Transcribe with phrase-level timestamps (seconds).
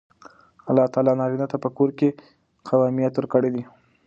[0.69, 2.09] الله تعالی نارینه ته په کور کې
[2.67, 3.63] قوامیت ورکړی دی.